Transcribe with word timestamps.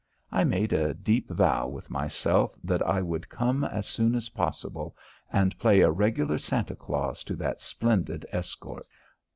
I 0.31 0.43
made 0.43 0.73
a 0.73 0.95
deep 0.95 1.29
vow 1.29 1.67
with 1.67 1.91
myself 1.91 2.55
that 2.63 2.81
I 2.87 3.03
would 3.03 3.29
come 3.29 3.63
as 3.63 3.85
soon 3.85 4.15
as 4.15 4.29
possible 4.29 4.97
and 5.31 5.55
play 5.59 5.81
a 5.81 5.91
regular 5.91 6.39
Santa 6.39 6.75
Claus 6.75 7.23
to 7.25 7.35
that 7.35 7.61
splendid 7.61 8.25
escort. 8.31 8.87